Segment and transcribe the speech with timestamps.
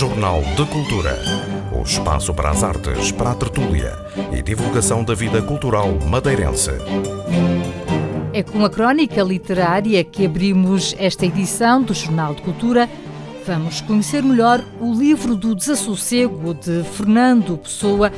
[0.00, 1.14] Jornal de Cultura.
[1.78, 3.92] O espaço para as artes, para a tertúlia
[4.32, 6.70] e divulgação da vida cultural madeirense.
[8.32, 12.88] É com a crónica literária que abrimos esta edição do Jornal de Cultura.
[13.46, 18.10] Vamos conhecer melhor o livro do Desassossego de Fernando Pessoa,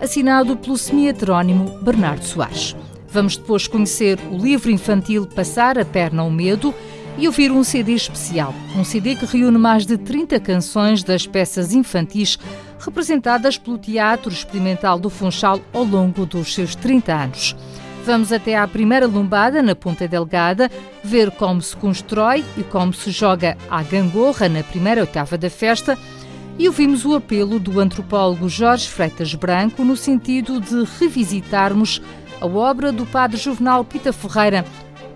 [0.00, 2.74] assinado pelo semi-heterónimo Bernardo Soares.
[3.12, 6.74] Vamos depois conhecer o livro infantil Passar a Perna ao Medo
[7.18, 8.54] e ouvir um CD especial.
[8.76, 12.38] Um CD que reúne mais de 30 canções das peças infantis
[12.78, 17.56] representadas pelo Teatro Experimental do Funchal ao longo dos seus 30 anos.
[18.04, 20.70] Vamos até à primeira lombada, na Ponta Delgada,
[21.02, 25.98] ver como se constrói e como se joga a gangorra na primeira oitava da festa
[26.58, 32.00] e ouvimos o apelo do antropólogo Jorge Freitas Branco no sentido de revisitarmos
[32.40, 34.64] a obra do padre Juvenal Pita Ferreira,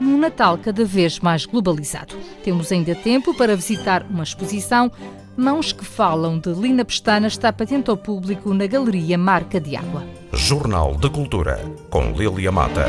[0.03, 2.17] num Natal cada vez mais globalizado.
[2.43, 4.91] Temos ainda tempo para visitar uma exposição
[5.37, 10.05] Mãos que Falam de Lina Pestana está patente ao público na Galeria Marca de Água.
[10.35, 12.85] Jornal de Cultura, com Lilia Mata.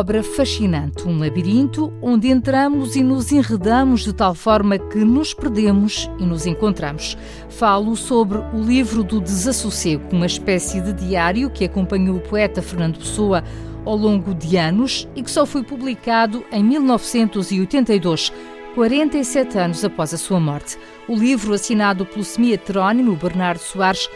[0.00, 6.10] Obra fascinante, um labirinto onde entramos e nos enredamos de tal forma que nos perdemos
[6.18, 7.18] e nos encontramos.
[7.50, 12.98] Falo sobre o livro do Desassossego, uma espécie de diário que acompanhou o poeta Fernando
[12.98, 13.44] Pessoa
[13.84, 18.32] ao longo de anos e que só foi publicado em 1982.
[18.74, 20.78] 47 anos após a sua morte.
[21.06, 24.08] O livro, assinado pelo semi-heterónimo Bernardo Soares,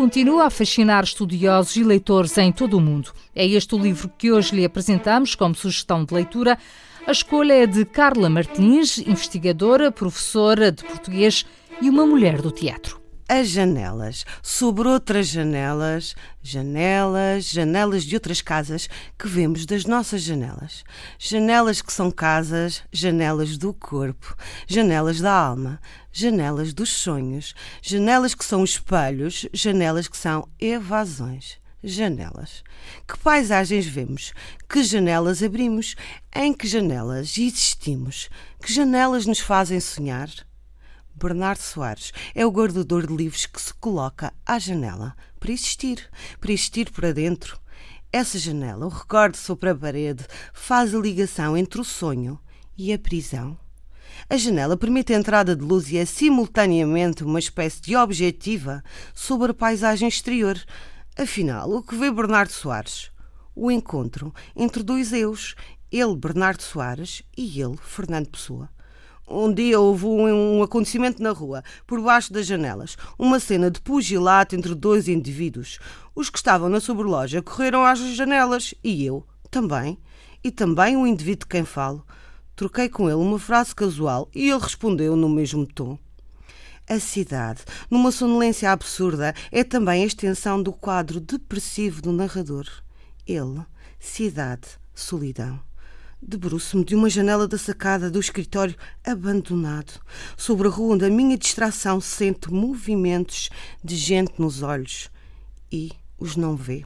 [0.00, 3.12] continua a fascinar estudiosos e leitores em todo o mundo.
[3.36, 6.56] É este o livro que hoje lhe apresentamos como sugestão de leitura.
[7.06, 11.44] A escolha é de Carla Martins, investigadora, professora de português
[11.82, 12.98] e uma mulher do teatro
[13.30, 20.82] as janelas, sobre outras janelas, janelas, janelas de outras casas que vemos das nossas janelas.
[21.16, 24.34] Janelas que são casas, janelas do corpo,
[24.66, 25.80] janelas da alma,
[26.12, 31.58] janelas dos sonhos, janelas que são espelhos, janelas que são evasões.
[31.82, 32.62] Janelas.
[33.08, 34.34] Que paisagens vemos?
[34.68, 35.96] Que janelas abrimos?
[36.34, 38.28] Em que janelas existimos?
[38.62, 40.28] Que janelas nos fazem sonhar?
[41.14, 46.06] Bernardo Soares é o guardador de livros que se coloca à janela para existir,
[46.38, 47.58] para existir para dentro.
[48.12, 52.38] Essa janela, o recordo sobre a parede, faz a ligação entre o sonho
[52.76, 53.58] e a prisão.
[54.28, 58.82] A janela permite a entrada de luz e é simultaneamente uma espécie de objetiva
[59.14, 60.60] sobre a paisagem exterior.
[61.16, 63.10] Afinal, o que vê Bernardo Soares?
[63.54, 65.54] O encontro entre dois eus,
[65.90, 68.68] ele, Bernardo Soares, e ele, Fernando Pessoa
[69.30, 72.96] um dia houve um, acontecimento na rua, por baixo das janelas.
[73.16, 75.78] Uma cena de pugilato entre dois indivíduos.
[76.14, 79.96] Os que estavam na sobreloja correram às janelas e eu também.
[80.42, 82.04] E também o indivíduo de quem falo.
[82.60, 85.98] Troquei com ele uma frase casual e ele respondeu no mesmo tom.
[86.86, 92.66] A cidade, numa sonolência absurda, é também a extensão do quadro depressivo do narrador.
[93.26, 93.62] Ele,
[93.98, 95.58] cidade, solidão.
[96.20, 99.98] Debruço-me de uma janela da sacada do escritório abandonado.
[100.36, 103.48] Sobre a rua onde a minha distração sente movimentos
[103.82, 105.08] de gente nos olhos
[105.72, 106.84] e os não vê.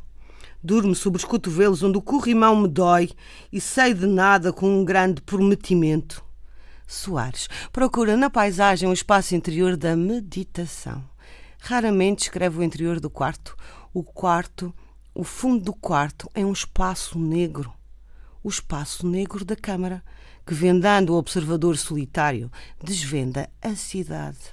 [0.65, 3.11] Durmo sobre os cotovelos onde o corrimão me dói
[3.53, 6.25] e sei de nada com um grande prometimento.
[6.87, 11.05] Soares procura na paisagem o espaço interior da meditação.
[11.61, 13.55] Raramente escreve o interior do quarto.
[13.93, 14.75] O quarto,
[15.15, 17.71] o fundo do quarto, é um espaço negro
[18.45, 20.05] o espaço negro da Câmara,
[20.47, 24.53] que, vendando o observador solitário, desvenda a cidade.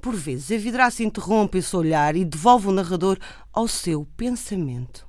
[0.00, 3.18] Por vezes, a vidraça interrompe esse olhar e devolve o narrador
[3.52, 5.05] ao seu pensamento.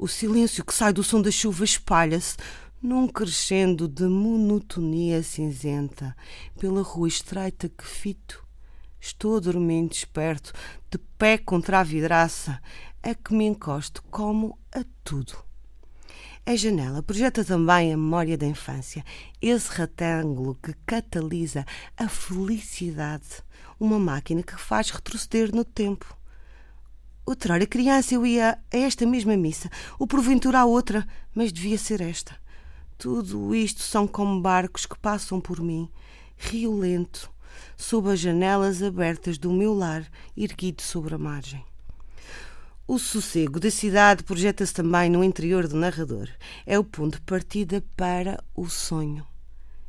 [0.00, 2.36] O silêncio que sai do som da chuva espalha-se
[2.80, 6.16] num crescendo de monotonia cinzenta
[6.56, 8.46] pela rua estreita que fito.
[9.00, 10.52] Estou dormindo esperto,
[10.88, 12.62] de pé contra a vidraça,
[13.02, 15.36] a que me encosto como a tudo.
[16.46, 19.04] A janela projeta também a memória da infância,
[19.42, 21.66] esse retângulo que catalisa
[21.96, 23.42] a felicidade,
[23.80, 26.17] uma máquina que faz retroceder no tempo.
[27.28, 32.00] Outrora criança eu ia a esta mesma missa, ou porventura a outra, mas devia ser
[32.00, 32.34] esta.
[32.96, 35.90] Tudo isto são como barcos que passam por mim,
[36.38, 37.30] rio lento,
[37.76, 41.62] sob as janelas abertas do meu lar, erguido sobre a margem.
[42.86, 46.30] O sossego da cidade projeta-se também no interior do narrador.
[46.64, 49.26] É o ponto de partida para o sonho.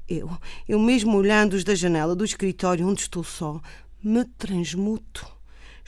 [0.09, 0.30] Eu,
[0.68, 3.62] eu mesmo olhando-os da janela do escritório onde estou só,
[4.03, 5.38] me transmuto.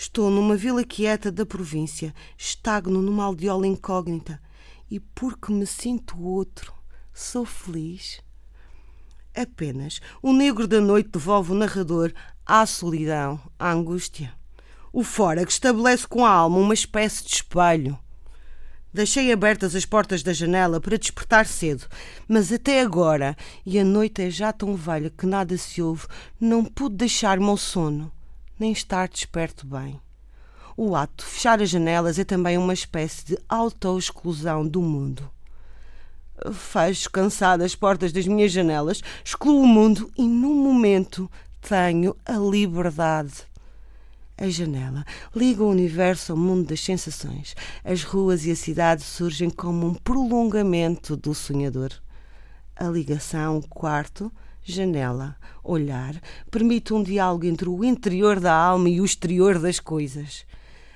[0.04, 4.42] Estou numa vila quieta da província, estagno numa aldeola incógnita
[4.90, 6.74] e porque me sinto outro,
[7.14, 8.20] sou feliz.
[9.36, 12.12] Apenas o negro da noite devolve o narrador
[12.44, 14.34] à solidão, à angústia.
[14.92, 17.96] O fora que estabelece com a alma uma espécie de espelho.
[18.92, 21.86] Deixei abertas as portas da janela para despertar cedo,
[22.28, 26.08] mas até agora, e a noite é já tão velha que nada se ouve,
[26.40, 28.12] não pude deixar-me ao sono,
[28.62, 30.00] nem estar desperto bem.
[30.78, 35.28] O ato de fechar as janelas é também uma espécie de auto-exclusão do mundo.
[36.54, 41.30] Fecho cansada as portas das minhas janelas, excluo o mundo e, num momento,
[41.60, 43.34] tenho a liberdade.
[44.38, 45.06] A janela
[45.36, 47.56] liga o universo ao mundo das sensações.
[47.84, 51.92] As ruas e a cidade surgem como um prolongamento do sonhador.
[52.76, 54.32] A ligação quarto,
[54.64, 56.20] janela, olhar,
[56.50, 60.46] permite um diálogo entre o interior da alma e o exterior das coisas.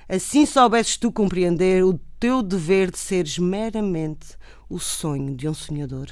[0.08, 4.36] Assim soubesses tu compreender o teu dever de seres meramente
[4.68, 6.10] o sonho de um sonhador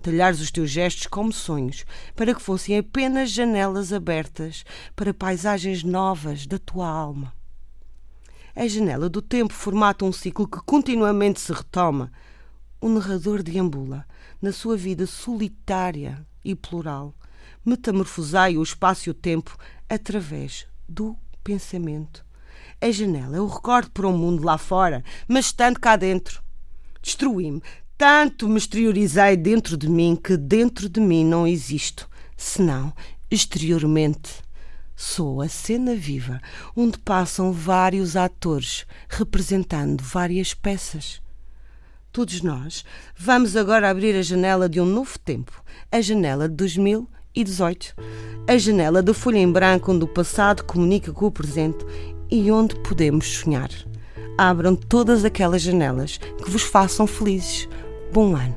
[0.00, 1.84] talhares os teus gestos como sonhos,
[2.14, 4.64] para que fossem apenas janelas abertas
[4.94, 7.32] para paisagens novas da tua alma.
[8.54, 12.10] A janela do tempo formata um ciclo que continuamente se retoma.
[12.80, 14.06] O narrador deambula
[14.40, 17.14] na sua vida solitária e plural.
[17.64, 19.56] Metamorfosai o espaço e o tempo
[19.88, 22.24] através do pensamento.
[22.80, 26.42] A janela é o recordo para um mundo lá fora, mas estando cá dentro.
[27.02, 27.62] Destruí-me,
[27.96, 32.92] tanto me exteriorizei dentro de mim que dentro de mim não existo, senão
[33.30, 34.42] exteriormente.
[34.94, 36.40] Sou a cena viva
[36.74, 41.20] onde passam vários atores representando várias peças.
[42.18, 42.84] Todos nós
[43.16, 47.94] vamos agora abrir a janela de um novo tempo, a janela de 2018,
[48.48, 51.86] a janela da folha em branco onde o passado comunica com o presente
[52.28, 53.70] e onde podemos sonhar.
[54.36, 57.68] Abram todas aquelas janelas que vos façam felizes
[58.12, 58.56] Bom ano.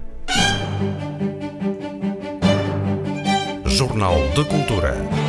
[3.68, 5.20] Jornal de Cultura.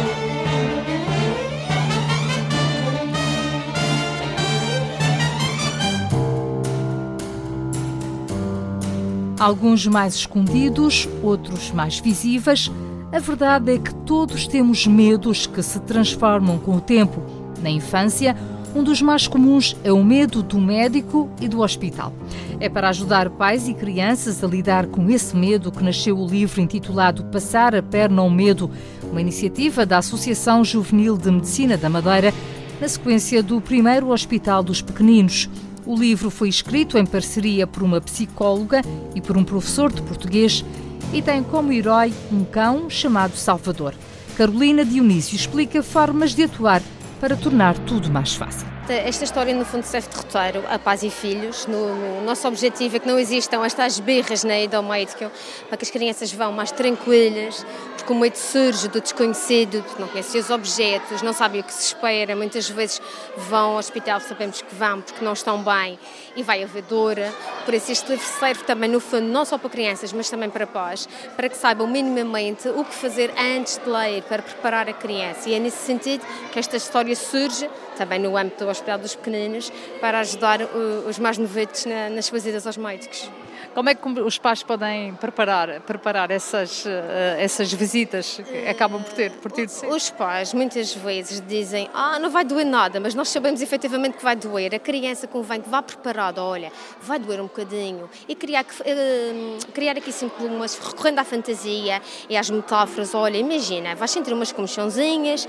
[9.43, 12.71] Alguns mais escondidos, outros mais visíveis.
[13.11, 17.21] A verdade é que todos temos medos que se transformam com o tempo.
[17.61, 18.37] Na infância,
[18.73, 22.13] um dos mais comuns é o medo do médico e do hospital.
[22.61, 26.61] É para ajudar pais e crianças a lidar com esse medo que nasceu o livro
[26.61, 28.71] intitulado Passar a Perna ao Medo,
[29.11, 32.33] uma iniciativa da Associação Juvenil de Medicina da Madeira,
[32.81, 35.51] na sequência do primeiro Hospital dos Pequeninos.
[35.85, 38.83] O livro foi escrito em parceria por uma psicóloga
[39.15, 40.65] e por um professor de português
[41.13, 43.95] e tem como herói um cão chamado Salvador.
[44.37, 46.83] Carolina Dionísio explica formas de atuar
[47.21, 48.67] para tornar tudo mais fácil.
[48.93, 51.67] Esta história, no fundo, serve de roteiro a pais e filhos.
[51.67, 55.31] No, no nosso objetivo é que não existam estas birras na ida médico,
[55.67, 57.65] para que as crianças vão mais tranquilas,
[57.97, 61.87] porque o medo surge do desconhecido, não conhecem os objetos, não sabem o que se
[61.87, 62.37] espera.
[62.37, 63.01] Muitas vezes
[63.49, 65.99] vão ao hospital, sabemos que vão porque não estão bem
[66.37, 67.17] e vai haver dor.
[67.65, 70.67] Por isso, este livro serve também, no fundo, não só para crianças, mas também para
[70.67, 75.49] pais, para que saibam minimamente o que fazer antes de ler, para preparar a criança.
[75.49, 76.23] E é nesse sentido
[76.53, 80.61] que esta história surge, também no âmbito do Hospital dos Pequeninos, para ajudar
[81.09, 81.85] os mais novetos
[82.15, 83.31] nas suas idas aos médicos.
[83.75, 89.13] Como é que os pais podem preparar, preparar essas, eh, essas visitas que acabam por
[89.15, 89.87] ter, por ter de ser?
[89.87, 94.23] Os pais muitas vezes dizem, ah, não vai doer nada, mas nós sabemos efetivamente que
[94.23, 94.75] vai doer.
[94.75, 98.11] A criança convém que vá preparada, olha, vai doer um bocadinho.
[98.29, 103.95] E criar, uh, criar aqui sempre umas, recorrendo à fantasia e às metáforas, olha, imagina,
[103.95, 105.49] vais sentir umas comichãozinhas,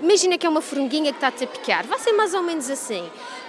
[0.00, 3.04] imagina que é uma formiguinha que está-te a picar, vai ser mais ou menos assim.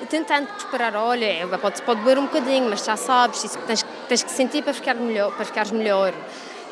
[0.10, 4.24] Tentando preparar, olha, pode, pode doer um bocadinho, mas já sabes, isso tens, tens tens
[4.24, 6.14] que sentir para, ficar melhor, para ficares melhor.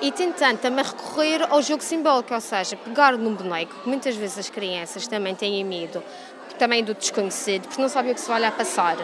[0.02, 4.38] E tentando também recorrer ao jogo simbólico, ou seja, pegar num boneco, que muitas vezes
[4.38, 6.04] as crianças também têm medo,
[6.58, 8.98] também do desconhecido, porque não sabem o que se vai lá passar.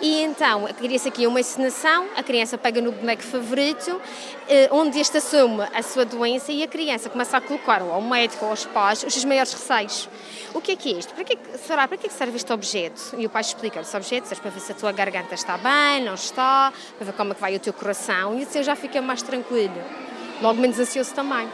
[0.00, 4.00] E então, cria-se aqui uma encenação, a criança pega no boneco favorito,
[4.48, 8.44] eh, onde este assume a sua doença e a criança começa a colocar ao médico
[8.44, 10.08] ou aos pais os seus maiores receios.
[10.52, 11.14] O que é que é isto?
[11.14, 13.14] Para que, será, para que, é que serve este objeto?
[13.16, 16.04] E o pai explica esse objeto, serve para ver se a tua garganta está bem,
[16.04, 19.00] não está, para ver como é que vai o teu coração, e assim já fica
[19.00, 19.82] mais tranquilo.
[20.42, 21.48] Logo menos ansioso também.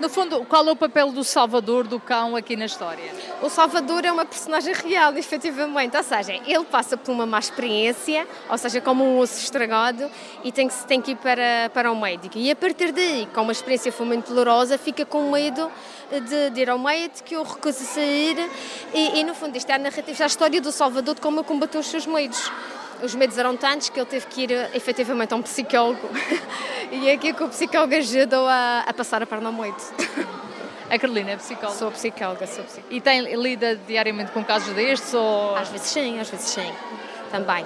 [0.00, 3.12] No fundo, qual é o papel do Salvador, do cão, aqui na história?
[3.40, 5.96] O Salvador é uma personagem real, efetivamente.
[5.96, 10.10] Ou seja, ele passa por uma má experiência, ou seja, como um osso estragado,
[10.42, 12.36] e tem que, tem que ir para, para o médico.
[12.36, 15.70] E a partir daí, como a experiência foi muito dolorosa, fica com medo
[16.10, 18.36] de, de ir ao médico, que eu recuso sair.
[18.92, 21.80] E, e, no fundo, isto é a narrativa, a história do Salvador de como combateu
[21.80, 22.50] os seus medos.
[23.02, 26.08] Os medos eram tantos que ele teve que ir efetivamente a um psicólogo
[26.90, 29.84] e é aqui que o psicólogo ajudou a, a passar a perna noite.
[30.90, 31.78] A Carolina é psicóloga?
[31.78, 32.94] Sou psicóloga, sou psicóloga.
[32.94, 35.14] E tem, lida diariamente com casos destes?
[35.14, 35.56] Ou...
[35.56, 36.72] Às vezes sim, às vezes sim,
[37.32, 37.64] também.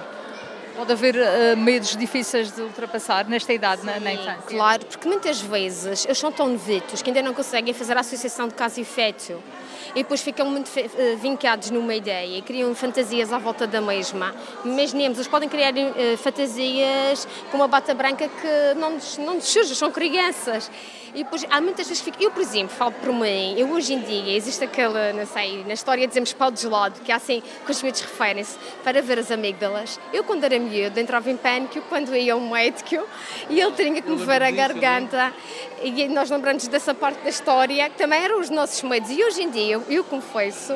[0.79, 4.43] Pode haver uh, medos difíceis de ultrapassar nesta idade, na, na, infância?
[4.47, 8.47] Claro, porque muitas vezes eles são tão novitos que ainda não conseguem fazer a associação
[8.47, 9.43] de caso e efeito
[9.89, 14.33] e depois ficam muito uh, vincados numa ideia e criam fantasias à volta da mesma.
[14.63, 19.49] Mesmo eles podem criar uh, fantasias com uma bata branca que não nos, não nos
[19.49, 20.71] surge, são crianças.
[21.13, 22.23] E depois há muitas vezes que fico.
[22.23, 25.73] Eu, por exemplo, falo por mim, eu hoje em dia, existe aquela, não sei, na
[25.73, 29.31] história dizemos pau de gelado, que há assim, que os miúdos referem-se para ver as
[29.31, 29.99] amígdalas.
[30.13, 33.03] Eu, quando era miúdo, entrava em pânico quando ia ao médico
[33.49, 35.33] e ele tinha que me ver a garganta.
[35.81, 39.09] E nós lembramos dessa parte da história, que também eram os nossos medos.
[39.09, 40.75] E hoje em dia, eu, eu confesso,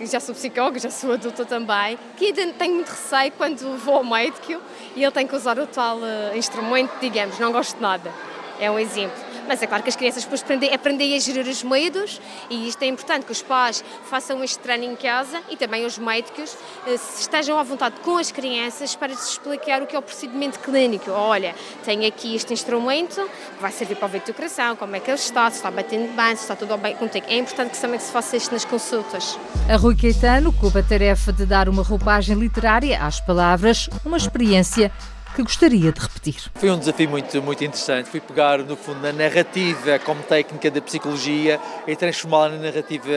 [0.00, 4.04] já sou psicóloga, já sou adulta também, que ainda tenho muito receio quando vou ao
[4.04, 4.60] médico
[4.94, 8.12] e ele tem que usar o tal uh, instrumento, digamos, não gosto de nada.
[8.60, 9.29] É um exemplo.
[9.50, 12.80] Mas é claro que as crianças depois aprendem, aprendem a gerir os medos e isto
[12.84, 16.94] é importante que os pais façam este treino em casa e também os médicos eh,
[17.18, 21.10] estejam à vontade com as crianças para lhes explicar o que é o procedimento clínico.
[21.10, 21.52] Olha,
[21.84, 25.18] tenho aqui este instrumento que vai servir para o do coração, como é que ele
[25.18, 27.26] está, se está batendo bem, se está tudo bem contigo.
[27.28, 29.36] É importante que também se faça isto nas consultas.
[29.68, 34.92] A Rui Caetano coube a tarefa de dar uma roupagem literária às palavras, uma experiência
[35.34, 36.36] que gostaria de repetir.
[36.54, 38.08] Foi um desafio muito, muito interessante.
[38.08, 43.10] Fui pegar, no fundo, na narrativa como técnica da psicologia e transformá-la na narrativa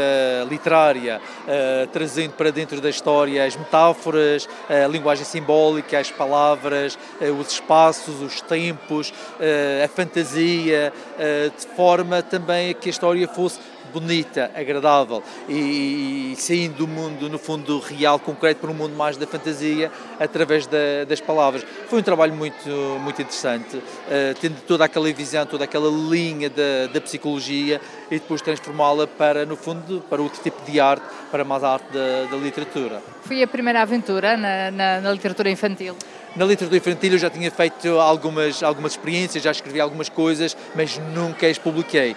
[0.50, 7.32] literária, uh, trazendo para dentro da história as metáforas, a linguagem simbólica, as palavras, uh,
[7.40, 10.94] os espaços, os tempos, uh, a fantasia,
[11.58, 13.60] de forma também a que a história fosse
[13.94, 19.16] bonita, agradável e, e, saindo do mundo, no fundo, real, concreto, para um mundo mais
[19.18, 21.64] da fantasia, através da, das palavras.
[21.88, 22.70] Foi um trabalho muito,
[23.00, 23.84] muito interessante, uh,
[24.42, 29.56] tendo toda aquela visão, toda aquela linha da, da psicologia e depois transformá-la para, no
[29.56, 33.02] fundo, para outro tipo de arte, para mais arte da, da literatura.
[33.22, 35.96] Foi a primeira aventura na, na, na literatura infantil?
[36.36, 40.98] Na literatura infantil eu já tinha feito algumas, algumas experiências, já escrevi algumas coisas, mas
[40.98, 42.16] nunca as publiquei.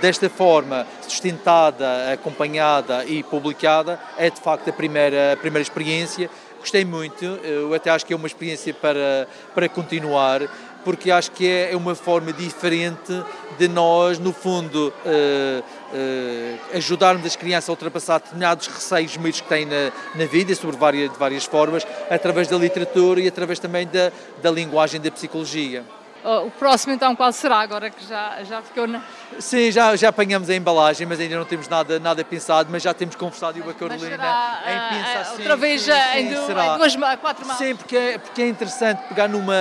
[0.00, 6.30] Desta forma, sustentada, acompanhada e publicada, é de facto a primeira, a primeira experiência.
[6.58, 10.40] Gostei muito, eu até acho que é uma experiência para, para continuar,
[10.86, 13.12] porque acho que é, é uma forma diferente
[13.58, 19.48] de nós, no fundo, uh, uh, ajudarmos as crianças a ultrapassar determinados receios, medos que
[19.48, 23.84] têm na, na vida, sobre várias, de várias formas, através da literatura e através também
[23.84, 25.82] da, da linguagem da psicologia.
[26.26, 29.00] O próximo, então, qual será agora que já, já ficou na.
[29.38, 32.92] Sim, já, já apanhamos a embalagem, mas ainda não temos nada, nada pensado, mas já
[32.92, 36.66] temos conversado com a Carolina será, em pensar sim, Outra vez sim, em, será.
[36.66, 37.58] em duas, quatro mãos.
[37.58, 39.54] Sim, porque é, porque é interessante pegar numa,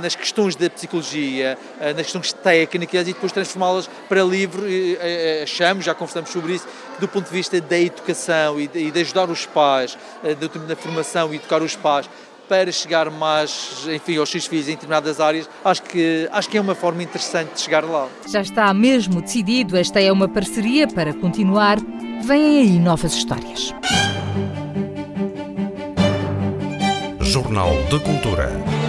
[0.00, 4.62] nas questões da psicologia, nas questões técnicas e depois transformá-las para livro.
[5.42, 8.90] Achamos, já conversamos sobre isso, que do ponto de vista da educação e de, e
[8.92, 12.08] de ajudar os pais, da formação e educar os pais,
[12.48, 16.60] para chegar mais, enfim, aos seus filhos em determinadas áreas, acho que, acho que é
[16.60, 18.08] uma forma interessante de chegar lá.
[18.28, 21.78] Já está mesmo decidido, esta é uma parceria para continuar.
[22.22, 23.74] Vêm aí novas histórias.
[27.20, 28.83] Jornal de Cultura.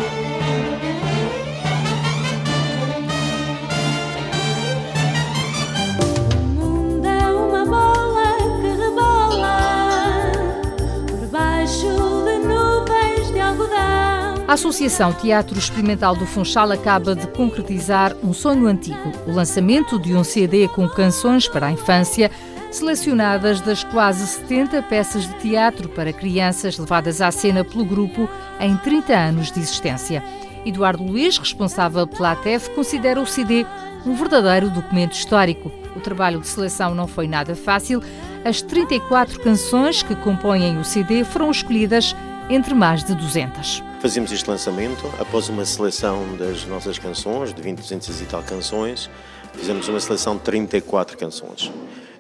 [14.55, 20.24] Associação Teatro Experimental do Funchal acaba de concretizar um sonho antigo, o lançamento de um
[20.24, 22.31] CD com canções para a infância,
[22.71, 28.29] selecionadas das quase 70 peças de teatro para crianças levadas à cena pelo grupo
[28.62, 30.24] em 30 anos de existência.
[30.65, 33.65] Eduardo Luiz, responsável pela ATEF, considera o CD
[34.05, 35.69] um verdadeiro documento histórico.
[35.97, 38.01] O trabalho de seleção não foi nada fácil.
[38.45, 42.15] As 34 canções que compõem o CD foram escolhidas
[42.50, 43.94] entre mais de 200.
[44.05, 49.09] Fazemos este lançamento após uma seleção das nossas canções, de 20, 200 e tal canções,
[49.55, 51.71] fizemos uma seleção de 34 canções.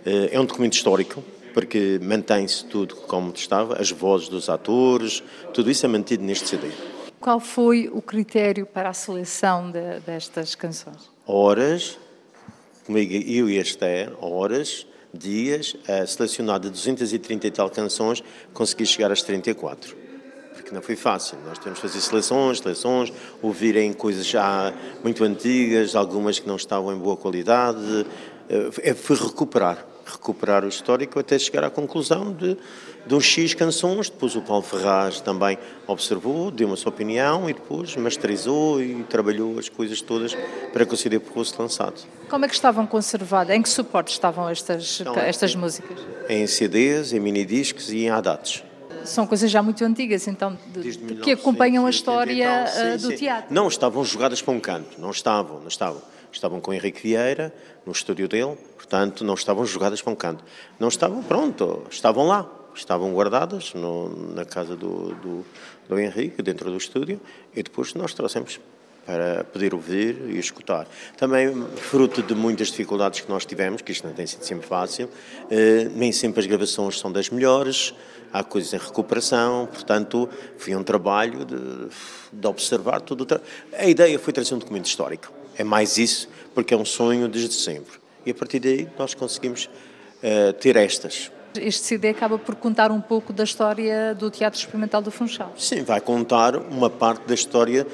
[0.03, 1.23] Eh, é um documento histórico,
[1.53, 5.21] porque mantém-se tudo como estava, as vozes dos atores,
[5.53, 6.69] tudo isso é mantido neste CD.
[7.19, 11.11] Qual foi o critério para a seleção de, destas canções?
[11.23, 11.99] Horas,
[12.83, 18.23] comigo eu e a Esther, horas, dias, a selecionar de 230 e tal canções,
[18.55, 20.04] consegui chegar às 34
[20.65, 21.37] porque não foi fácil.
[21.45, 26.91] Nós temos que fazer seleções, seleções, ouvirem coisas já muito antigas, algumas que não estavam
[26.91, 28.07] em boa qualidade.
[28.49, 29.85] Eh, é, foi recuperar.
[30.03, 32.57] recuperar o histórico até chegar à conclusão de,
[33.05, 34.09] de um X canções.
[34.09, 35.55] Depois o Paulo Ferraz também
[35.85, 40.35] observou, deu uma sua opinião e depois masterizou e trabalhou as coisas todas
[40.73, 42.01] para que o CD fosse lançado.
[42.27, 43.55] Como é que estavam conservadas?
[43.55, 45.99] Em que suporte estavam estas, então, estas músicas?
[46.27, 48.63] Em CDs, em minidiscos e em ADATs.
[49.05, 53.07] São coisas já muito antigas, então, de, de que acompanham a história sim, eh, do
[53.09, 53.15] sim.
[53.15, 53.53] teatro.
[53.53, 56.01] Não, estavam jogadas para um canto, não estavam, não estavam
[56.35, 57.53] estavam com Henrique Vieira,
[57.85, 60.43] no estúdio dele, portanto, não estavam jogadas para um canto.
[60.79, 65.45] Não estavam, pronto, estavam lá, estavam guardadas no, na casa do, do,
[65.87, 67.19] do, Henrique, dentro do estúdio,
[67.55, 68.59] e depois nós trouxemos
[69.05, 70.87] para poder ouvir e escutar.
[71.17, 75.09] Também, fruto de muitas dificuldades que nós tivemos, que isto não tem sido sempre fácil,
[75.49, 77.93] eh, nem sempre as gravações são das melhores,
[78.33, 81.89] há coisas em recuperação, portanto, foi um trabalho de,
[82.33, 83.39] de observar tudo.
[83.77, 87.53] A ideia foi trazer um documento histórico é mais isso, porque é um sonho desde
[87.53, 87.93] sempre.
[88.25, 91.31] E a partir daí nós conseguimos uh, ter estas.
[91.55, 95.53] Este CD acaba por contar um pouco da história do Teatro Experimental do Funchal.
[95.57, 97.87] Sim, vai contar uma parte da história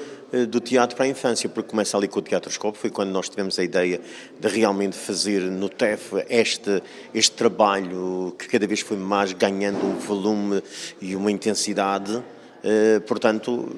[0.48, 3.58] do teatro para a infância, porque começa ali com o Teatroscópio, foi quando nós tivemos
[3.58, 4.00] a ideia
[4.40, 9.98] de realmente fazer no TEF este, este trabalho que cada vez foi mais ganhando um
[9.98, 10.62] volume
[11.00, 12.14] e uma intensidade.
[12.14, 13.76] Uh, portanto,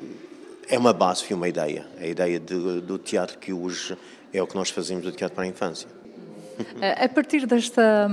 [0.69, 1.87] é uma base, foi uma ideia.
[2.01, 3.97] A ideia de, do teatro que hoje
[4.33, 5.89] é o que nós fazemos do teatro para a infância.
[7.03, 8.09] A partir desta,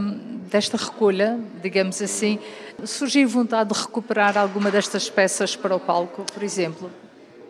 [0.50, 2.40] desta recolha, digamos assim,
[2.84, 6.90] surgiu vontade de recuperar alguma destas peças para o palco, por exemplo?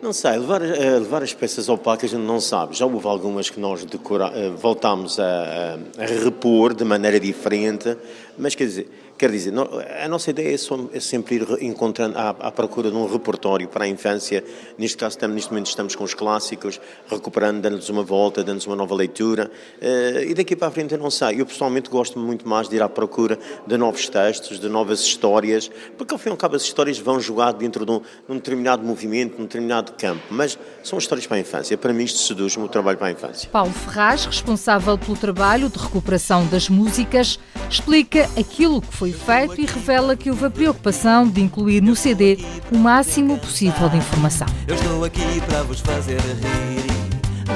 [0.02, 2.74] Não sei, levar, eh, levar as peças ao palco a gente não sabe.
[2.74, 7.96] Já houve algumas que nós decora, eh, voltámos a, a, a repor de maneira diferente,
[8.36, 9.54] mas quer dizer, Quer dizer,
[10.02, 13.84] a nossa ideia é, é sempre ir encontrando à, à, procura de um repertório para
[13.84, 14.42] a infância.
[14.76, 18.74] Neste caso, estamos, neste momento estamos com os clássicos, recuperando, dando-lhes uma volta, dando-lhes uma
[18.74, 19.48] nova leitura.
[19.80, 21.40] Uh, e daqui para a frente eu não sei.
[21.40, 25.70] Eu pessoalmente gosto muito mais de ir à procura de novos textos, de novas histórias,
[25.96, 28.34] porque ao fim e ao cabo as histórias vão jogar dentro de um, de um
[28.34, 30.20] determinado movimento, de um determinado campo.
[30.30, 31.78] Mas são histórias para a infância.
[31.78, 33.48] Para mim isto seduz-me o trabalho para a infância.
[33.52, 37.38] Paulo Ferraz, responsável pelo trabalho de recuperação das músicas,
[37.72, 42.38] explica aquilo que foi feito e revela que houve a preocupação de incluir no CD
[42.70, 44.46] o máximo possível de informação.
[44.68, 46.84] Eu estou aqui para vos fazer rir,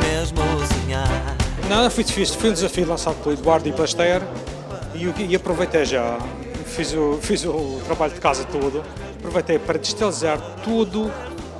[0.09, 0.39] mesmo
[0.83, 1.37] sonhar.
[1.69, 4.23] Nada foi difícil, foi um desafio lançado pelo Eduardo e pela Esther
[4.95, 6.19] e, e aproveitei já,
[6.65, 8.83] fiz o, fiz o trabalho de casa todo,
[9.19, 11.13] aproveitei para distalizar tudo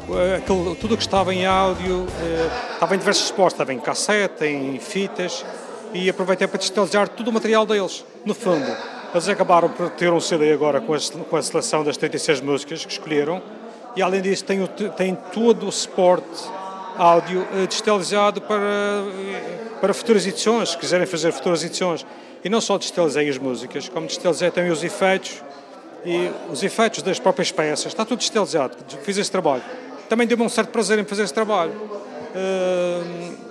[0.09, 3.79] eh, aquilo, tudo o que estava em áudio, eh, estava em diversos suportes, estava em
[3.79, 5.45] cassete, em fitas,
[5.97, 8.67] e aproveitei para digitalizar todo o material deles, no fundo.
[9.13, 10.99] Eles acabaram por ter um CD agora com a,
[11.31, 13.43] com a seleção das 36 músicas que escolheram
[13.97, 16.45] e além disso tem, todo o suporte
[16.99, 22.05] áudio eh, digitalizado para, eh, para futuras edições, se quiserem fazer futuras edições.
[22.45, 25.43] E não só digitalizei as músicas, como digitalizei também os efeitos
[26.05, 27.87] e os efeitos das próprias peças.
[27.87, 29.63] Está tudo digitalizado, fiz esse trabalho.
[30.11, 31.73] Também deu-me um certo prazer em fazer esse trabalho.
[31.73, 33.46] Uh,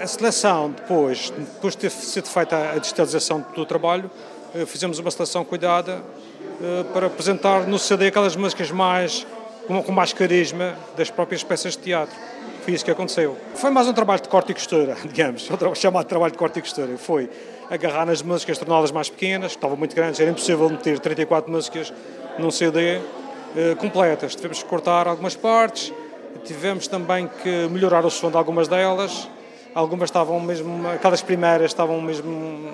[0.00, 4.10] a seleção, depois, depois de ter sido feita a digitalização do trabalho,
[4.54, 6.02] eh, fizemos uma seleção cuidada
[6.62, 9.26] eh, para apresentar no CD aquelas músicas mais
[9.86, 12.16] com mais carisma das próprias peças de teatro.
[12.64, 13.36] Foi isso que aconteceu.
[13.54, 16.98] Foi mais um trabalho de corte e costura, digamos, chamado trabalho de corte e costura.
[16.98, 17.30] Foi
[17.70, 21.92] agarrar nas músicas, torná-las mais pequenas, que estavam muito grandes, era impossível meter 34 músicas
[22.38, 23.00] num CD
[23.56, 24.34] eh, completas.
[24.34, 25.92] Tivemos que cortar algumas partes,
[26.44, 29.28] tivemos também que melhorar o som de algumas delas.
[29.74, 32.72] Algumas estavam mesmo, aquelas primeiras estavam mesmo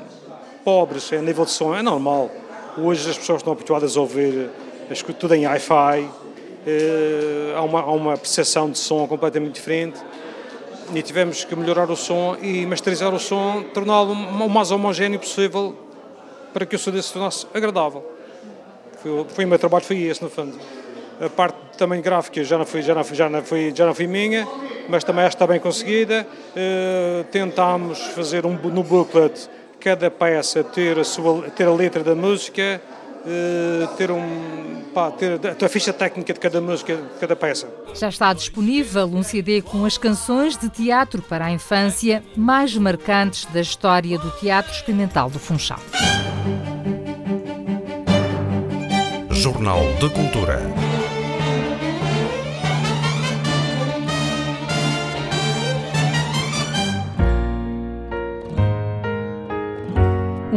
[0.64, 2.30] pobres a nível de som, é normal.
[2.78, 4.50] Hoje as pessoas estão habituadas a ouvir
[5.18, 6.08] tudo em hi-fi,
[6.66, 10.00] eh, há, uma, há uma percepção de som completamente diferente
[10.94, 15.76] e tivemos que melhorar o som e masterizar o som, torná-lo o mais homogéneo possível
[16.54, 18.04] para que o CD se tornasse agradável.
[19.02, 20.58] Foi, foi o meu trabalho, foi esse no fundo.
[21.20, 23.94] A parte também gráfica já não foi, já não foi, já não foi, já não
[23.94, 24.48] foi minha,
[24.88, 26.26] mas também esta está bem conseguida.
[26.50, 29.48] Uh, tentámos fazer um, no booklet
[29.80, 32.80] cada peça ter a, sua, ter a letra da música,
[33.24, 37.68] uh, ter, um, pá, ter a ficha técnica de cada música, de cada peça.
[37.94, 43.44] Já está disponível um CD com as canções de teatro para a infância mais marcantes
[43.46, 45.80] da história do Teatro Experimental do Funchal.
[49.30, 50.85] Jornal de Cultura.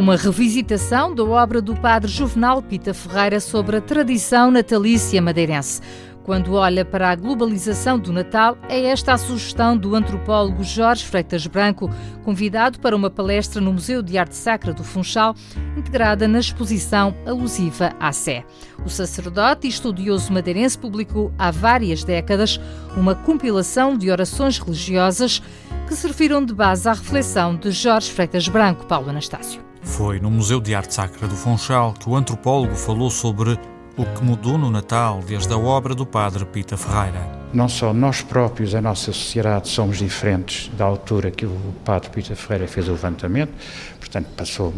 [0.00, 5.82] Uma revisitação da obra do padre Juvenal Pita Ferreira sobre a tradição natalícia madeirense
[6.22, 11.46] quando olha para a globalização do Natal, é esta a sugestão do antropólogo Jorge Freitas
[11.46, 11.90] Branco,
[12.22, 15.34] convidado para uma palestra no Museu de Arte Sacra do Funchal,
[15.76, 18.44] integrada na exposição alusiva à Sé.
[18.84, 22.60] O sacerdote e estudioso madeirense publicou há várias décadas
[22.96, 25.42] uma compilação de orações religiosas
[25.88, 29.69] que serviram de base à reflexão de Jorge Freitas Branco, Paulo Anastácio.
[29.82, 33.58] Foi no Museu de Arte Sacra do Funchal que o antropólogo falou sobre
[33.96, 37.40] o que mudou no Natal desde a obra do padre Pita Ferreira.
[37.52, 42.36] Não só nós próprios, a nossa sociedade, somos diferentes da altura que o padre Pita
[42.36, 43.52] Ferreira fez o levantamento,
[43.98, 44.72] portanto passou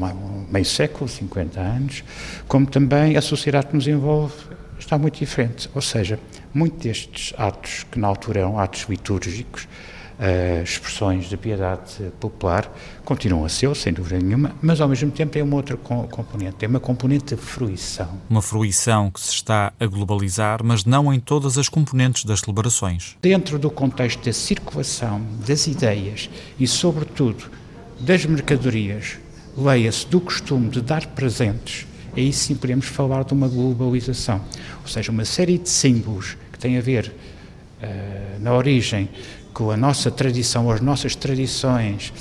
[0.50, 2.04] meio século, 50 anos,
[2.48, 4.34] como também a sociedade que nos envolve
[4.78, 5.68] está muito diferente.
[5.74, 6.18] Ou seja,
[6.52, 9.68] muitos destes atos, que na altura eram atos litúrgicos,
[10.22, 12.72] uh, expressões de piedade popular,
[13.04, 16.68] continuam a ser, sem dúvida nenhuma, mas ao mesmo tempo tem uma outra componente, tem
[16.68, 18.08] uma componente de fruição.
[18.30, 23.16] Uma fruição que se está a globalizar, mas não em todas as componentes das celebrações.
[23.20, 27.50] Dentro do contexto da circulação das ideias e, sobretudo,
[27.98, 29.18] das mercadorias,
[29.56, 34.40] leia-se do costume de dar presentes, aí sim podemos falar de uma globalização.
[34.82, 37.12] Ou seja, uma série de símbolos que têm a ver
[37.82, 39.08] uh, na origem
[39.52, 42.12] com a nossa tradição, as nossas tradições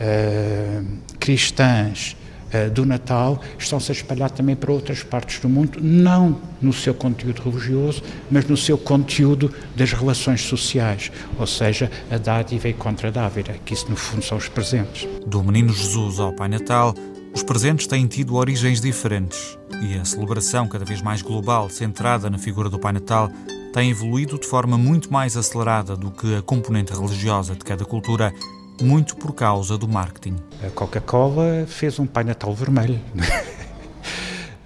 [0.00, 0.84] uh,
[1.18, 2.16] cristãs
[2.52, 6.94] uh, do Natal, estão-se a espalhar também para outras partes do mundo, não no seu
[6.94, 13.10] conteúdo religioso, mas no seu conteúdo das relações sociais, ou seja, a dádiva e contra
[13.10, 15.08] dávida, que isso no fundo são os presentes.
[15.26, 16.94] Do Menino Jesus ao Pai Natal,
[17.34, 22.38] os presentes têm tido origens diferentes e a celebração cada vez mais global, centrada na
[22.38, 23.30] figura do Pai Natal,
[23.78, 28.34] tem evoluído de forma muito mais acelerada do que a componente religiosa de cada cultura,
[28.82, 30.34] muito por causa do marketing.
[30.66, 33.00] A Coca-Cola fez um Pai Natal vermelho.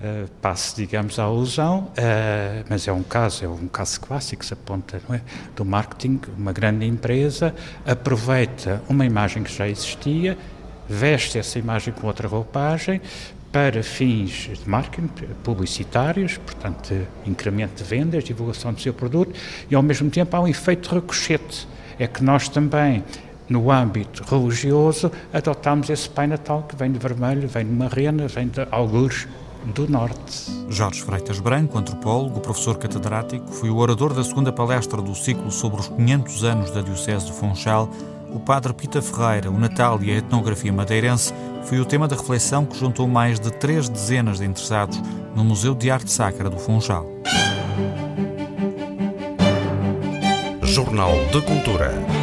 [0.03, 4.53] Uh, passe, digamos, a alusão, uh, mas é um caso, é um caso clássico, se
[4.53, 5.21] aponta, não é?
[5.55, 7.55] Do marketing, uma grande empresa
[7.87, 10.37] aproveita uma imagem que já existia,
[10.89, 13.01] veste essa imagem com outra roupagem,
[13.53, 15.11] para fins de marketing,
[15.45, 19.39] publicitários, portanto, incremento de vendas, divulgação do seu produto,
[19.71, 21.69] e ao mesmo tempo há um efeito de ricochete.
[21.99, 23.05] É que nós também,
[23.49, 28.27] no âmbito religioso, adotamos esse Pai Natal que vem de vermelho, vem de uma rena,
[28.27, 29.29] vem de algures
[29.67, 30.51] do Norte.
[30.69, 35.81] Jorge Freitas Branco, antropólogo, professor catedrático, foi o orador da segunda palestra do ciclo sobre
[35.81, 37.89] os 500 anos da Diocese de Funchal
[38.35, 41.33] o padre Pita Ferreira, o Natal e a etnografia madeirense
[41.65, 45.01] foi o tema da reflexão que juntou mais de três dezenas de interessados
[45.35, 47.07] no Museu de Arte Sacra do Funchal.
[50.63, 52.22] Jornal de Cultura.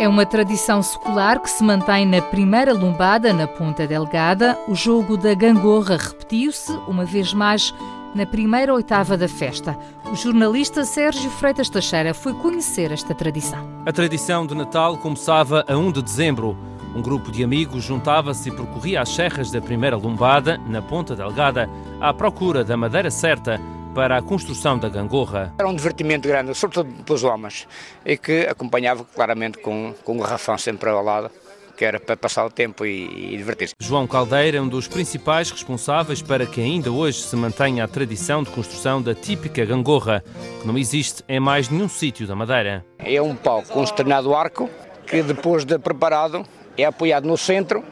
[0.00, 4.58] É uma tradição secular que se mantém na primeira lombada, na Ponta Delgada.
[4.66, 7.74] O jogo da gangorra repetiu-se, uma vez mais,
[8.14, 9.78] na primeira oitava da festa.
[10.10, 13.62] O jornalista Sérgio Freitas Teixeira foi conhecer esta tradição.
[13.84, 16.56] A tradição de Natal começava a 1 de dezembro.
[16.96, 21.68] Um grupo de amigos juntava-se e percorria as serras da primeira lombada, na Ponta Delgada,
[22.00, 23.60] à procura da madeira certa
[23.94, 25.52] para a construção da gangorra.
[25.58, 27.66] Era um divertimento grande, sobretudo pelos homens,
[28.04, 31.30] e que acompanhava claramente com, com um garrafão sempre ao lado
[31.76, 33.74] que era para passar o tempo e, e divertir-se.
[33.80, 38.42] João Caldeira é um dos principais responsáveis para que ainda hoje se mantenha a tradição
[38.42, 40.22] de construção da típica gangorra,
[40.60, 42.84] que não existe em mais nenhum sítio da Madeira.
[42.98, 44.68] É um pau com um arco,
[45.06, 46.44] que depois de preparado
[46.76, 47.82] é apoiado no centro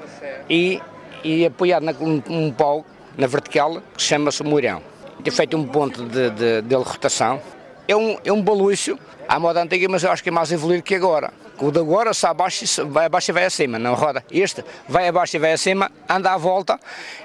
[0.50, 0.82] e,
[1.24, 2.84] e apoiado num um pau
[3.16, 4.82] na vertical que chama-se moirão
[5.22, 7.40] ter feito um ponto de, de, de rotação.
[7.86, 10.82] É um, é um balucho à moda antiga, mas eu acho que é mais evoluído
[10.82, 11.32] que agora.
[11.60, 14.24] O de agora sai abaixo, vai abaixo e vai acima, não roda.
[14.30, 16.78] Este vai abaixo e vai acima, anda à volta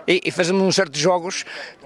[0.07, 1.45] e, e fazemos uns certos jogos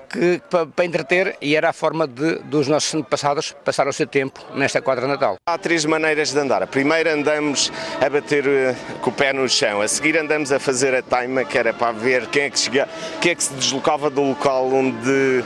[0.10, 4.08] que, para, para, entreter e era a forma de, dos nossos antepassados passar o seu
[4.08, 5.36] tempo nesta quadra natal.
[5.46, 6.64] Há três maneiras de andar.
[6.64, 10.60] A primeira andamos a bater uh, com o pé no chão, a seguir andamos a
[10.60, 12.88] fazer a taima, que era para ver quem é que, chega,
[13.22, 15.44] quem é que se deslocava do local onde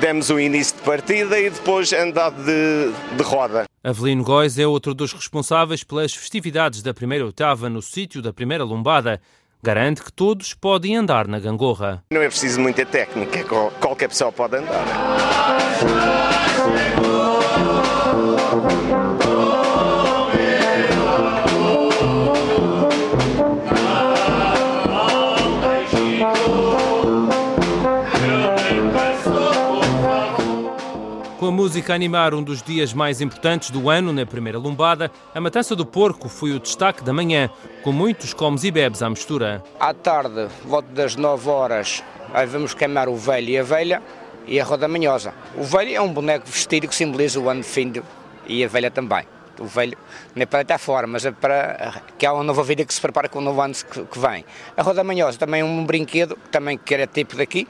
[0.00, 3.64] demos o início de partida e depois andar de, de roda.
[3.82, 8.64] Avelino Góis é outro dos responsáveis pelas festividades da primeira oitava no sítio da primeira
[8.64, 9.20] lombada.
[9.62, 12.04] Garante que todos podem andar na gangorra.
[12.12, 13.44] Não é preciso muita técnica,
[13.80, 14.84] qualquer pessoa pode andar.
[31.46, 35.40] A música a animar um dos dias mais importantes do ano na primeira lombada, a
[35.40, 37.48] matança do porco foi o destaque da manhã,
[37.82, 39.62] com muitos comes e bebes à mistura.
[39.78, 42.02] À tarde, volta das 9 horas,
[42.34, 44.02] aí vamos queimar o velho e a velha
[44.46, 45.32] e a roda manhosa.
[45.56, 47.92] O velho é um boneco vestido que simboliza o ano de fim
[48.46, 49.24] e a velha também.
[49.60, 49.98] O velho
[50.34, 53.00] não é para estar fora, mas é para que há uma nova vida que se
[53.00, 54.44] prepara com o novo ano que, que vem.
[54.76, 57.66] A roda manhosa também é um brinquedo, também que era tipo daqui,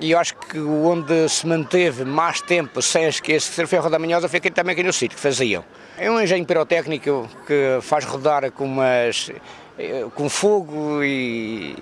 [0.00, 4.28] e eu acho que onde se manteve mais tempo sem esquecer foi a Roda Manhosa,
[4.28, 5.64] foi aqui, também aqui no sítio que faziam.
[5.96, 9.30] É um engenho pirotécnico que faz rodar com umas
[10.14, 11.72] com fogo e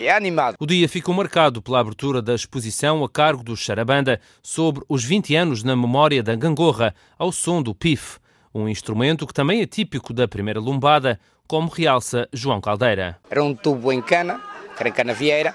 [0.00, 0.56] é animado.
[0.60, 5.34] O dia ficou marcado pela abertura da exposição a cargo do Charabanda sobre os 20
[5.34, 8.18] anos na memória da gangorra, ao som do pif,
[8.54, 13.18] um instrumento que também é típico da primeira lombada, como realça João Caldeira.
[13.30, 14.40] Era um tubo em cana,
[14.78, 15.54] era em cana vieira,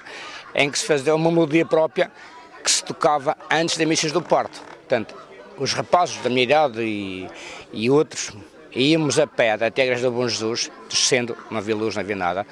[0.54, 2.10] em que se fazia uma melodia própria
[2.62, 4.60] que se tocava antes das missas do Porto.
[4.60, 5.14] Portanto,
[5.58, 7.28] os rapazes da minha idade e,
[7.72, 8.32] e outros
[8.74, 12.16] íamos a pé até a Igreja do Bom Jesus, descendo, não havia luz, não havia
[12.16, 12.46] nada,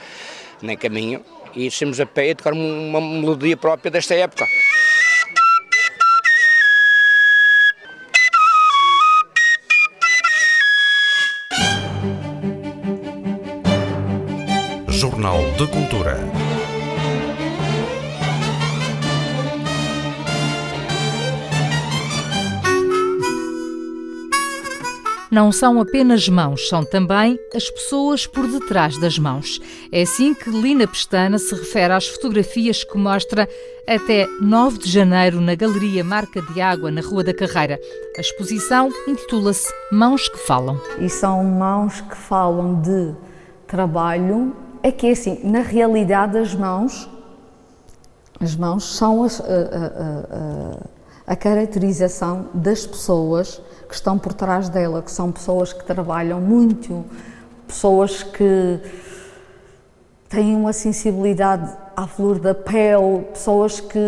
[0.61, 4.47] nem caminho, e descemos a pé e tocar uma melodia própria desta época.
[14.89, 16.42] Jornal de Cultura.
[25.33, 29.59] Não são apenas mãos, são também as pessoas por detrás das mãos.
[29.91, 33.49] É assim que Lina Pestana se refere às fotografias que mostra
[33.89, 37.81] até 9 de janeiro na Galeria Marca de Água, na Rua da Carreira.
[38.15, 40.79] A exposição intitula-se Mãos que Falam.
[41.01, 43.15] E são mãos que falam de
[43.67, 44.55] trabalho.
[44.83, 47.09] É que, assim, na realidade, as mãos,
[48.39, 49.43] as mãos são as,
[51.33, 57.07] a caracterização das pessoas que estão por trás dela, que são pessoas que trabalham muito,
[57.67, 58.79] pessoas que
[60.29, 63.99] têm uma sensibilidade à flor da pele, pessoas que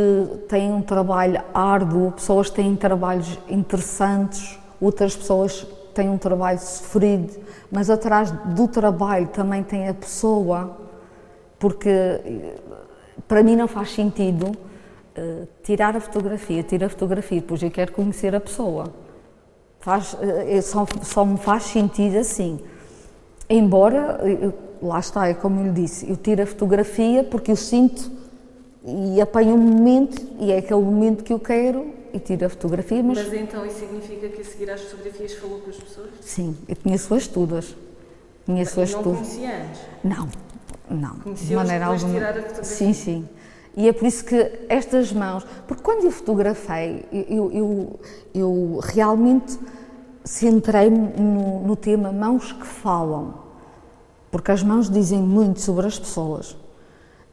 [0.51, 7.33] têm um trabalho árduo, pessoas que têm trabalhos interessantes, outras pessoas têm um trabalho sofrido,
[7.73, 10.77] mas atrás do trabalho também tem a pessoa,
[11.59, 12.21] porque
[13.27, 14.55] para mim não faz sentido
[15.17, 18.93] uh, tirar a fotografia, tirar a fotografia, depois eu quero conhecer a pessoa.
[19.81, 22.59] Faz, eh, só, só me faz sentido assim.
[23.51, 27.57] Embora, eu, lá está, é como eu lhe disse, eu tiro a fotografia porque eu
[27.57, 28.11] sinto
[28.85, 33.03] e apanho um momento e é aquele momento que eu quero e tiro a fotografia.
[33.03, 36.11] Mas, mas então isso significa que a seguir às fotografias falou com as pessoas?
[36.21, 37.77] Sim, eu conheço-as todas.
[38.47, 39.07] Conheço-as todas.
[39.07, 39.81] Não conhecia antes?
[40.03, 40.29] Não,
[40.91, 41.35] não.
[41.35, 42.13] de maneira alguma.
[42.13, 42.65] Tirar a fotografia?
[42.65, 43.29] Sim, sim.
[43.77, 48.01] E é por isso que estas mãos, porque quando eu fotografei, eu, eu,
[48.33, 49.59] eu realmente
[50.25, 53.35] centrei-me no, no, tema mãos que falam,
[54.31, 56.53] porque as mãos dizem muito sobre as pessoas.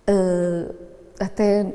[0.10, 0.74] Uh,
[1.20, 1.74] até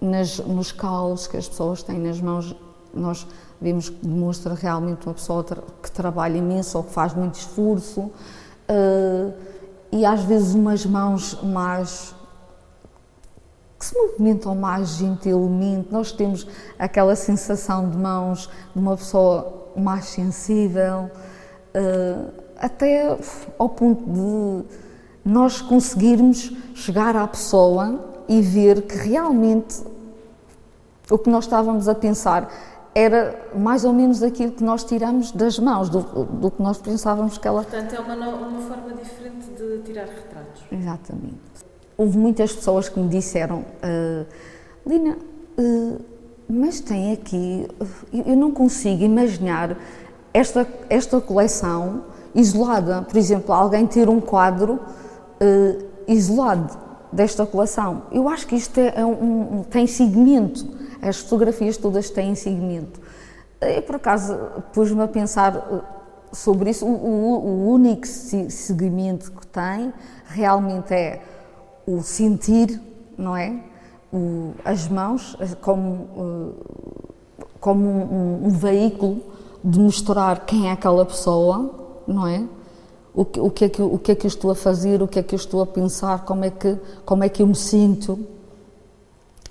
[0.00, 2.54] nas, nos calos que as pessoas têm nas mãos,
[2.92, 3.26] nós
[3.60, 5.44] vemos que demonstra realmente uma pessoa
[5.82, 8.02] que trabalha imenso ou que faz muito esforço.
[8.70, 9.32] Uh,
[9.90, 12.14] e às vezes umas mãos mais
[13.78, 15.88] que se movimentam mais gentilmente.
[15.92, 16.46] Nós temos
[16.78, 21.10] aquela sensação de mãos de uma pessoa mais sensível,
[21.72, 22.24] eh,
[22.58, 23.16] até
[23.56, 24.64] ao ponto de
[25.24, 29.82] nós conseguirmos chegar à pessoa e ver que realmente
[31.08, 32.50] o que nós estávamos a pensar
[32.94, 37.38] era mais ou menos aquilo que nós tiramos das mãos, do, do que nós pensávamos
[37.38, 37.62] que ela.
[37.62, 40.64] Portanto, é uma, uma forma diferente de tirar retratos.
[40.72, 41.67] Exatamente
[41.98, 44.24] houve muitas pessoas que me disseram, uh,
[44.86, 45.18] Lina,
[45.58, 46.00] uh,
[46.48, 47.66] mas tem aqui,
[48.12, 49.76] eu não consigo imaginar
[50.32, 53.02] esta, esta coleção isolada.
[53.02, 56.78] Por exemplo, alguém ter um quadro uh, isolado
[57.12, 58.04] desta coleção.
[58.12, 60.66] Eu acho que isto é, é um, um, tem segmento,
[61.02, 63.00] as fotografias todas têm segmento.
[63.60, 64.38] Eu, por acaso,
[64.72, 65.52] pus-me a pensar
[66.32, 66.86] sobre isso.
[66.86, 69.92] O, o, o único segmento que tem
[70.26, 71.20] realmente é
[71.88, 72.80] o sentir,
[73.16, 73.58] não é?
[74.12, 76.54] O, as mãos como,
[77.58, 79.22] como um, um, veículo
[79.64, 81.70] de mostrar quem é aquela pessoa,
[82.06, 82.44] não é?
[83.14, 85.08] O que, o, que é que, o que é que eu estou a fazer, o
[85.08, 87.54] que é que eu estou a pensar, como é que, como é que eu me
[87.54, 88.18] sinto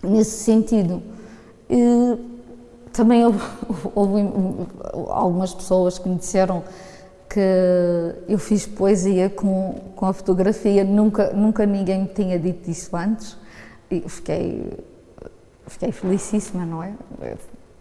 [0.03, 1.01] nesse sentido.
[1.69, 2.17] E,
[2.93, 3.39] também houve,
[3.95, 4.29] houve
[5.09, 6.63] algumas pessoas que me disseram
[7.29, 7.39] que
[8.27, 13.37] eu fiz poesia com, com a fotografia, nunca, nunca ninguém me tinha dito isso antes
[13.91, 14.71] e fiquei,
[15.67, 16.93] fiquei felicíssima, não é?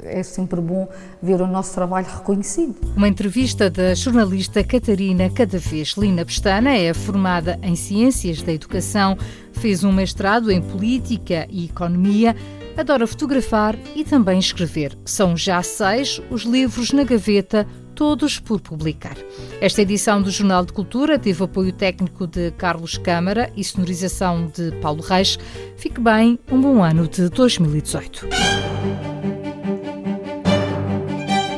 [0.03, 0.89] é sempre bom
[1.23, 2.77] ver o nosso trabalho reconhecido.
[2.97, 5.95] Uma entrevista da jornalista Catarina Cadavez.
[5.97, 9.17] Lina Pestana é formada em Ciências da Educação,
[9.53, 12.37] fez um mestrado em Política e Economia,
[12.77, 14.97] adora fotografar e também escrever.
[15.05, 19.17] São já seis os livros na gaveta todos por publicar.
[19.61, 24.71] Esta edição do Jornal de Cultura teve apoio técnico de Carlos Câmara e sonorização de
[24.83, 25.39] Paulo Reis.
[25.77, 28.29] Fique bem, um bom ano de 2018.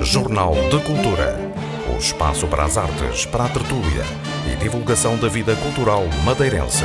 [0.01, 1.37] Jornal de Cultura.
[1.93, 4.05] O espaço para as artes, para a tertúlia
[4.51, 6.85] e divulgação da vida cultural madeirense.